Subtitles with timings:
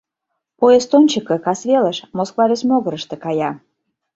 [0.59, 3.51] Поезд ончыко, касвелыш, Москва вес могырышто кая.